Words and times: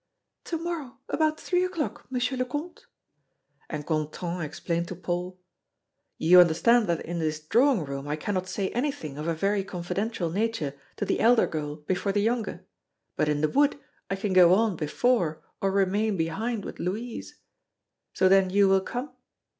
"To 0.45 0.57
morrow, 0.57 0.97
about 1.09 1.39
three 1.39 1.63
o'clock, 1.63 2.07
M. 2.11 2.19
le 2.39 2.43
Comte." 2.45 2.87
And 3.69 3.85
Gontran 3.85 4.43
explained 4.43 4.87
to 4.87 4.95
Paul: 4.95 5.39
"You 6.17 6.39
understand 6.39 6.87
that 6.87 7.05
in 7.05 7.19
this 7.19 7.39
drawing 7.39 7.85
room, 7.85 8.07
I 8.07 8.15
cannot 8.15 8.47
say 8.47 8.69
anything 8.71 9.19
of 9.19 9.27
a 9.27 9.35
very 9.35 9.63
confidential 9.63 10.31
nature 10.31 10.73
to 10.95 11.05
the 11.05 11.19
elder 11.19 11.45
girl 11.45 11.75
before 11.75 12.13
the 12.13 12.19
younger. 12.21 12.65
But 13.15 13.29
in 13.29 13.41
the 13.41 13.49
wood 13.49 13.79
I 14.09 14.15
can 14.15 14.33
go 14.33 14.55
on 14.55 14.75
before 14.75 15.43
or 15.61 15.69
remain 15.69 16.17
behind 16.17 16.65
with 16.65 16.79
Louise. 16.79 17.37
So 18.15 18.27
then 18.27 18.49
you 18.49 18.67
will 18.67 18.81
come?" 18.81 19.11